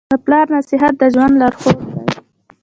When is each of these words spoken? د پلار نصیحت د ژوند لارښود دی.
د 0.11 0.13
پلار 0.25 0.45
نصیحت 0.55 0.93
د 0.99 1.03
ژوند 1.13 1.33
لارښود 1.39 1.77
دی. 1.87 1.93